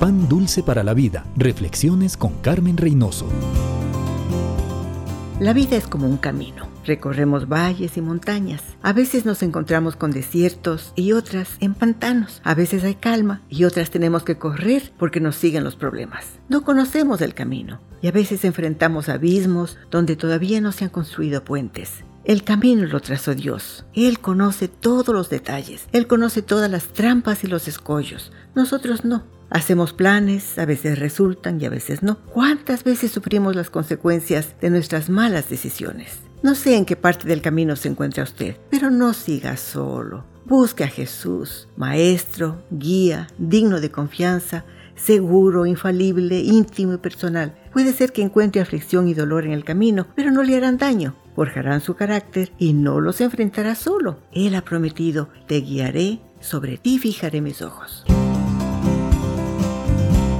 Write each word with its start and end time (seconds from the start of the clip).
Pan 0.00 0.30
dulce 0.30 0.62
para 0.62 0.82
la 0.82 0.94
vida. 0.94 1.26
Reflexiones 1.36 2.16
con 2.16 2.32
Carmen 2.40 2.78
Reynoso. 2.78 3.26
La 5.38 5.52
vida 5.52 5.76
es 5.76 5.86
como 5.86 6.06
un 6.06 6.16
camino. 6.16 6.66
Recorremos 6.86 7.50
valles 7.50 7.98
y 7.98 8.00
montañas. 8.00 8.62
A 8.80 8.94
veces 8.94 9.26
nos 9.26 9.42
encontramos 9.42 9.96
con 9.96 10.10
desiertos 10.10 10.94
y 10.96 11.12
otras 11.12 11.50
en 11.60 11.74
pantanos. 11.74 12.40
A 12.44 12.54
veces 12.54 12.82
hay 12.82 12.94
calma 12.94 13.42
y 13.50 13.64
otras 13.64 13.90
tenemos 13.90 14.22
que 14.22 14.38
correr 14.38 14.90
porque 14.98 15.20
nos 15.20 15.36
siguen 15.36 15.64
los 15.64 15.76
problemas. 15.76 16.24
No 16.48 16.62
conocemos 16.62 17.20
el 17.20 17.34
camino 17.34 17.78
y 18.00 18.08
a 18.08 18.12
veces 18.12 18.46
enfrentamos 18.46 19.10
abismos 19.10 19.76
donde 19.90 20.16
todavía 20.16 20.62
no 20.62 20.72
se 20.72 20.84
han 20.84 20.90
construido 20.90 21.44
puentes. 21.44 22.04
El 22.24 22.42
camino 22.42 22.86
lo 22.86 23.00
trazó 23.00 23.34
Dios. 23.34 23.84
Él 23.92 24.18
conoce 24.18 24.66
todos 24.68 25.14
los 25.14 25.28
detalles. 25.28 25.88
Él 25.92 26.06
conoce 26.06 26.40
todas 26.40 26.70
las 26.70 26.84
trampas 26.86 27.44
y 27.44 27.48
los 27.48 27.68
escollos. 27.68 28.32
Nosotros 28.54 29.04
no. 29.04 29.39
Hacemos 29.50 29.92
planes, 29.92 30.58
a 30.58 30.64
veces 30.64 30.98
resultan 30.98 31.60
y 31.60 31.66
a 31.66 31.70
veces 31.70 32.02
no. 32.02 32.18
¿Cuántas 32.26 32.84
veces 32.84 33.10
sufrimos 33.10 33.56
las 33.56 33.68
consecuencias 33.68 34.54
de 34.60 34.70
nuestras 34.70 35.10
malas 35.10 35.50
decisiones? 35.50 36.20
No 36.42 36.54
sé 36.54 36.76
en 36.76 36.84
qué 36.84 36.96
parte 36.96 37.28
del 37.28 37.42
camino 37.42 37.76
se 37.76 37.88
encuentra 37.88 38.24
usted, 38.24 38.56
pero 38.70 38.90
no 38.90 39.12
siga 39.12 39.56
solo. 39.56 40.24
Busque 40.46 40.84
a 40.84 40.88
Jesús, 40.88 41.68
maestro, 41.76 42.62
guía, 42.70 43.28
digno 43.38 43.80
de 43.80 43.90
confianza, 43.90 44.64
seguro, 44.94 45.66
infalible, 45.66 46.40
íntimo 46.40 46.94
y 46.94 46.98
personal. 46.98 47.56
Puede 47.72 47.92
ser 47.92 48.12
que 48.12 48.22
encuentre 48.22 48.60
aflicción 48.60 49.08
y 49.08 49.14
dolor 49.14 49.44
en 49.44 49.52
el 49.52 49.64
camino, 49.64 50.06
pero 50.14 50.30
no 50.30 50.42
le 50.42 50.56
harán 50.56 50.78
daño 50.78 51.16
forjarán 51.40 51.80
su 51.80 51.94
carácter 51.94 52.52
y 52.58 52.74
no 52.74 53.00
los 53.00 53.22
enfrentará 53.22 53.74
solo. 53.74 54.18
Él 54.30 54.54
ha 54.54 54.60
prometido, 54.60 55.30
te 55.46 55.62
guiaré, 55.62 56.20
sobre 56.40 56.76
ti 56.76 56.98
fijaré 56.98 57.40
mis 57.40 57.62
ojos. 57.62 58.04